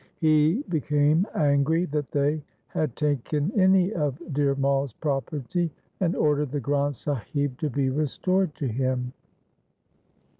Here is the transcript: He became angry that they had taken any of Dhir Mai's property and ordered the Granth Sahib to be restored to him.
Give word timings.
He 0.17 0.63
became 0.67 1.27
angry 1.35 1.85
that 1.85 2.09
they 2.09 2.41
had 2.69 2.95
taken 2.95 3.51
any 3.51 3.93
of 3.93 4.17
Dhir 4.33 4.57
Mai's 4.57 4.93
property 4.93 5.69
and 5.99 6.15
ordered 6.15 6.49
the 6.51 6.59
Granth 6.59 6.95
Sahib 6.95 7.55
to 7.59 7.69
be 7.69 7.91
restored 7.91 8.55
to 8.55 8.67
him. 8.67 9.13